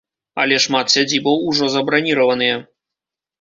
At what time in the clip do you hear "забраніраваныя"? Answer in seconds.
1.75-2.57